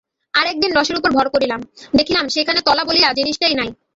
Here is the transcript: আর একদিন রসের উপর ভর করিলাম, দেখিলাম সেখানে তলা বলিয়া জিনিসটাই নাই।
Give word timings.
আর 0.33 0.45
একদিন 0.47 0.71
রসের 0.73 0.99
উপর 0.99 1.11
ভর 1.13 1.27
করিলাম, 1.35 1.59
দেখিলাম 1.93 2.25
সেখানে 2.35 2.59
তলা 2.67 2.83
বলিয়া 2.85 3.09
জিনিসটাই 3.19 3.55
নাই। 3.57 3.69